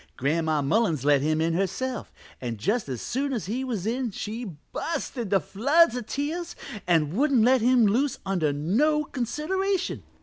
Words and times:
Gran'ma 0.17 0.63
Mullins 0.63 1.05
let 1.05 1.21
him 1.21 1.39
in 1.41 1.53
herself, 1.53 2.11
and 2.41 2.57
just 2.57 2.89
as 2.89 3.03
soon 3.03 3.33
as 3.33 3.45
he 3.45 3.63
was 3.63 3.85
in 3.85 4.09
she 4.09 4.47
bu'st 4.73 5.15
into 5.15 5.39
floods 5.39 5.95
of 5.95 6.07
tears 6.07 6.55
an' 6.87 7.15
wouldn't 7.15 7.43
let 7.43 7.61
him 7.61 7.85
loose 7.85 8.17
under 8.25 8.51
no 8.51 9.03
consideration. 9.03 10.01